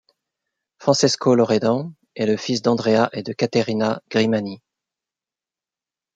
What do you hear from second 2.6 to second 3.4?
d'Andrea et de